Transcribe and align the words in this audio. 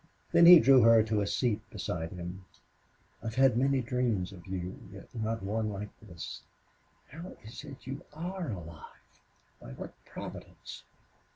Then 0.31 0.47
he 0.47 0.59
drew 0.59 0.81
her 0.81 1.03
to 1.03 1.21
a 1.21 1.27
seat 1.27 1.61
beside 1.69 2.09
him. 2.11 2.43
"I've 3.21 3.35
had 3.35 3.55
many 3.55 3.81
dreams 3.83 4.31
of 4.31 4.47
you, 4.47 4.79
yet 4.91 5.13
not 5.13 5.43
one 5.43 5.69
like 5.69 5.89
this.... 6.01 6.41
How 7.09 7.37
is 7.43 7.63
it 7.63 7.85
you 7.85 8.03
are 8.11 8.49
alive? 8.49 9.21
By 9.61 9.73
what 9.73 9.93
Providence?... 10.05 10.81